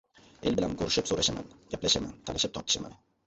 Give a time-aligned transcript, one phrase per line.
[0.51, 2.97] El bilan ko‘rishib-so‘rashaman, gaplashaman, talashib-tortishaman